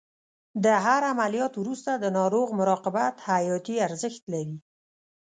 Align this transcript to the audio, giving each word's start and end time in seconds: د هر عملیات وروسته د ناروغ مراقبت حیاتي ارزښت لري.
د 0.63 0.65
هر 0.85 1.01
عملیات 1.11 1.53
وروسته 1.57 1.91
د 1.97 2.05
ناروغ 2.17 2.47
مراقبت 2.59 3.15
حیاتي 3.27 3.75
ارزښت 3.87 4.23
لري. 4.33 4.57